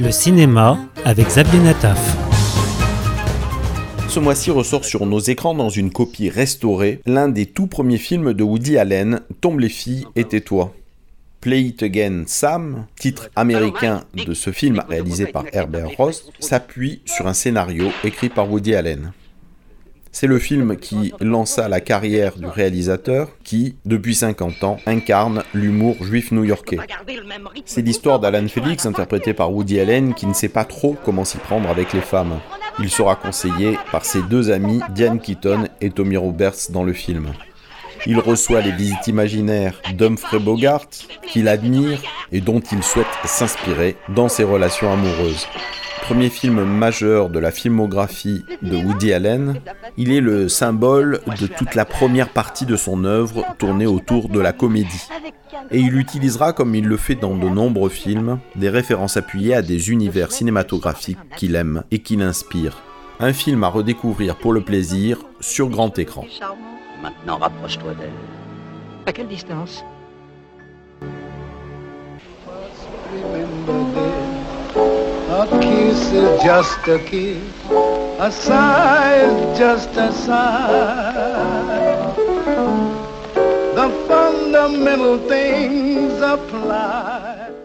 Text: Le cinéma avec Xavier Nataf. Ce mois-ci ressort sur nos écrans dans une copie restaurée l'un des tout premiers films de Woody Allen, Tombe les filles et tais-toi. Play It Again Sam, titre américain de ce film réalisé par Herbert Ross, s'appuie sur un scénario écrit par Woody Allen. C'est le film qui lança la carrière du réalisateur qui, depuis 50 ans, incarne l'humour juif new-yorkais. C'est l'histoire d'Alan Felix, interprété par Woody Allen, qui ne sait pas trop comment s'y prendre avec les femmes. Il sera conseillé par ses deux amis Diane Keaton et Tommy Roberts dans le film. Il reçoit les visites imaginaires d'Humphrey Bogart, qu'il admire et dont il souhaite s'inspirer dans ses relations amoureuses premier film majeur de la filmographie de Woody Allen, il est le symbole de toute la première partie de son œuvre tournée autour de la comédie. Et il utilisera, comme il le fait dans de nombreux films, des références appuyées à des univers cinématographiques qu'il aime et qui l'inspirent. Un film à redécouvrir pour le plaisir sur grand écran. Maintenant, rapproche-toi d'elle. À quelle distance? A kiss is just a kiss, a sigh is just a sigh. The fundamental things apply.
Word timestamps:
Le 0.00 0.10
cinéma 0.10 0.78
avec 1.04 1.26
Xavier 1.26 1.60
Nataf. 1.60 2.16
Ce 4.08 4.18
mois-ci 4.18 4.50
ressort 4.50 4.86
sur 4.86 5.04
nos 5.04 5.18
écrans 5.18 5.54
dans 5.54 5.68
une 5.68 5.92
copie 5.92 6.30
restaurée 6.30 7.02
l'un 7.04 7.28
des 7.28 7.44
tout 7.44 7.66
premiers 7.66 7.98
films 7.98 8.32
de 8.32 8.42
Woody 8.42 8.78
Allen, 8.78 9.20
Tombe 9.42 9.60
les 9.60 9.68
filles 9.68 10.06
et 10.16 10.24
tais-toi. 10.24 10.74
Play 11.42 11.64
It 11.64 11.82
Again 11.82 12.24
Sam, 12.26 12.86
titre 12.98 13.28
américain 13.36 14.04
de 14.14 14.32
ce 14.32 14.52
film 14.52 14.82
réalisé 14.88 15.26
par 15.26 15.44
Herbert 15.52 15.90
Ross, 15.98 16.30
s'appuie 16.38 17.02
sur 17.04 17.26
un 17.26 17.34
scénario 17.34 17.90
écrit 18.02 18.30
par 18.30 18.50
Woody 18.50 18.74
Allen. 18.74 19.12
C'est 20.12 20.26
le 20.26 20.38
film 20.38 20.76
qui 20.76 21.12
lança 21.20 21.68
la 21.68 21.80
carrière 21.80 22.36
du 22.36 22.46
réalisateur 22.46 23.28
qui, 23.44 23.76
depuis 23.84 24.14
50 24.14 24.64
ans, 24.64 24.78
incarne 24.86 25.44
l'humour 25.54 25.96
juif 26.04 26.32
new-yorkais. 26.32 26.78
C'est 27.64 27.82
l'histoire 27.82 28.18
d'Alan 28.18 28.48
Felix, 28.48 28.84
interprété 28.86 29.34
par 29.34 29.52
Woody 29.52 29.78
Allen, 29.78 30.14
qui 30.14 30.26
ne 30.26 30.34
sait 30.34 30.48
pas 30.48 30.64
trop 30.64 30.96
comment 31.04 31.24
s'y 31.24 31.38
prendre 31.38 31.68
avec 31.68 31.92
les 31.92 32.00
femmes. 32.00 32.40
Il 32.80 32.90
sera 32.90 33.14
conseillé 33.14 33.78
par 33.92 34.04
ses 34.04 34.22
deux 34.22 34.50
amis 34.50 34.80
Diane 34.90 35.20
Keaton 35.20 35.68
et 35.80 35.90
Tommy 35.90 36.16
Roberts 36.16 36.70
dans 36.70 36.84
le 36.84 36.92
film. 36.92 37.32
Il 38.06 38.18
reçoit 38.18 38.62
les 38.62 38.72
visites 38.72 39.06
imaginaires 39.06 39.80
d'Humphrey 39.94 40.38
Bogart, 40.38 40.88
qu'il 41.28 41.48
admire 41.48 42.02
et 42.32 42.40
dont 42.40 42.60
il 42.60 42.82
souhaite 42.82 43.06
s'inspirer 43.24 43.96
dans 44.08 44.28
ses 44.28 44.44
relations 44.44 44.92
amoureuses 44.92 45.46
premier 46.10 46.28
film 46.28 46.64
majeur 46.64 47.30
de 47.30 47.38
la 47.38 47.52
filmographie 47.52 48.44
de 48.62 48.76
Woody 48.76 49.12
Allen, 49.12 49.60
il 49.96 50.10
est 50.10 50.20
le 50.20 50.48
symbole 50.48 51.20
de 51.40 51.46
toute 51.46 51.76
la 51.76 51.84
première 51.84 52.30
partie 52.30 52.66
de 52.66 52.74
son 52.74 53.04
œuvre 53.04 53.44
tournée 53.58 53.86
autour 53.86 54.28
de 54.28 54.40
la 54.40 54.52
comédie. 54.52 55.06
Et 55.70 55.78
il 55.78 55.96
utilisera, 55.96 56.52
comme 56.52 56.74
il 56.74 56.84
le 56.84 56.96
fait 56.96 57.14
dans 57.14 57.36
de 57.36 57.48
nombreux 57.48 57.90
films, 57.90 58.40
des 58.56 58.70
références 58.70 59.16
appuyées 59.16 59.54
à 59.54 59.62
des 59.62 59.92
univers 59.92 60.32
cinématographiques 60.32 61.16
qu'il 61.36 61.54
aime 61.54 61.84
et 61.92 62.00
qui 62.00 62.16
l'inspirent. 62.16 62.82
Un 63.20 63.32
film 63.32 63.62
à 63.62 63.68
redécouvrir 63.68 64.34
pour 64.34 64.52
le 64.52 64.62
plaisir 64.62 65.18
sur 65.38 65.68
grand 65.68 65.96
écran. 65.96 66.24
Maintenant, 67.04 67.38
rapproche-toi 67.38 67.94
d'elle. 67.94 68.10
À 69.06 69.12
quelle 69.12 69.28
distance? 69.28 69.84
A 75.30 75.46
kiss 75.90 76.12
is 76.12 76.42
just 76.42 76.88
a 76.88 76.98
kiss, 77.00 77.42
a 78.20 78.30
sigh 78.30 79.16
is 79.16 79.58
just 79.58 79.90
a 79.96 80.12
sigh. 80.12 82.14
The 83.74 84.04
fundamental 84.06 85.18
things 85.28 86.20
apply. 86.20 87.60